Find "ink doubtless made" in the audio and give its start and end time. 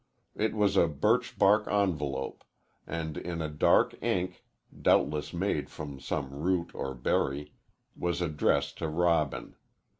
4.01-5.69